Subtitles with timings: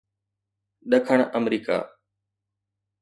[0.89, 1.77] ڏکڻ آمريڪا